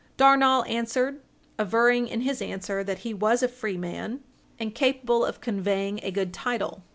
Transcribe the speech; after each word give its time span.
Darnall 0.17 0.67
answered, 0.67 1.21
averring 1.59 2.07
in 2.07 2.21
his 2.21 2.41
answer 2.41 2.83
that 2.83 2.97
he 3.05 3.13
was 3.13 3.43
a 3.43 3.47
free 3.47 3.77
man, 3.77 4.23
and 4.57 4.73
capable 4.73 5.23
of 5.23 5.41
conveying 5.41 5.99
a 6.01 6.09
good 6.09 6.33
title. 6.33 6.81